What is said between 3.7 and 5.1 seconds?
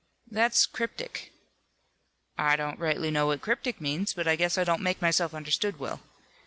means, but I guess I don't make